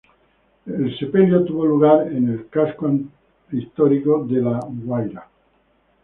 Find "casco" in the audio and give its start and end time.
2.49-2.89